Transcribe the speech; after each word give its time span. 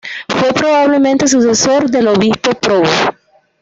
Fue 0.27 0.51
probablemente 0.51 1.27
sucesor 1.27 1.87
del 1.91 2.07
obispo 2.07 2.55
Probo. 2.55 2.89